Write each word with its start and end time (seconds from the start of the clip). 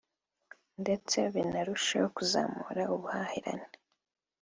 ndetse 0.81 1.17
binarusheho 1.33 2.07
kuzamura 2.15 2.83
ubuhahirane 2.95 3.67